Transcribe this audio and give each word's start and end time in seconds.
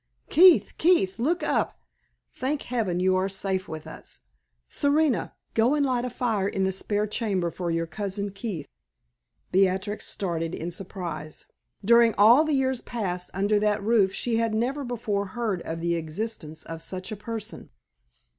"Keith! 0.31 0.73
Keith! 0.79 1.19
look 1.19 1.43
up. 1.43 1.79
Thank 2.33 2.63
Heaven 2.63 2.99
you 2.99 3.15
are 3.15 3.29
safe 3.29 3.67
with 3.67 3.85
us! 3.85 4.21
Serena, 4.67 5.35
go 5.53 5.75
and 5.75 5.85
light 5.85 6.05
a 6.05 6.09
fire 6.09 6.47
in 6.47 6.63
the 6.63 6.71
spare 6.71 7.05
chamber 7.05 7.51
for 7.51 7.69
your 7.69 7.85
cousin 7.85 8.31
Keith." 8.31 8.67
Beatrix 9.51 10.07
started 10.07 10.55
in 10.55 10.71
surprise. 10.71 11.45
During 11.85 12.15
all 12.15 12.43
the 12.43 12.55
years 12.55 12.81
passed 12.81 13.29
under 13.35 13.59
that 13.59 13.83
roof 13.83 14.11
she 14.11 14.37
had 14.37 14.55
never 14.55 14.83
before 14.83 15.27
heard 15.37 15.61
of 15.61 15.81
the 15.81 15.93
existence 15.93 16.63
of 16.63 16.81
such 16.81 17.11
a 17.11 17.15
person. 17.15 17.69